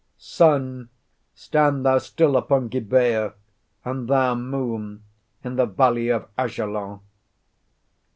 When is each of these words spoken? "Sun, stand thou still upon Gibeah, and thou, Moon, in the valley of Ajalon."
"Sun, 0.17 0.89
stand 1.35 1.85
thou 1.85 1.99
still 1.99 2.35
upon 2.35 2.69
Gibeah, 2.69 3.33
and 3.85 4.07
thou, 4.07 4.33
Moon, 4.33 5.03
in 5.43 5.57
the 5.57 5.67
valley 5.67 6.09
of 6.09 6.27
Ajalon." 6.39 7.01